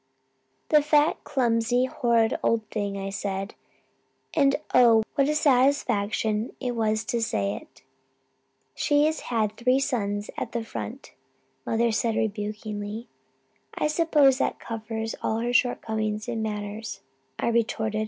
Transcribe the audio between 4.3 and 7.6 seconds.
and oh, what a satisfaction it was to say